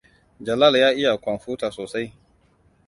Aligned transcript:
Jalal 0.41 0.75
ya 0.77 0.89
iya 0.93 1.17
kwamfuta 1.17 1.71
sosai. 1.71 2.13